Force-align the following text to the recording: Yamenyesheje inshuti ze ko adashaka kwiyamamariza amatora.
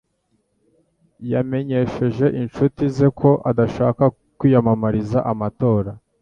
Yamenyesheje 1.31 2.25
inshuti 2.41 2.83
ze 2.95 3.07
ko 3.19 3.29
adashaka 3.49 4.03
kwiyamamariza 4.37 5.19
amatora. 5.31 5.91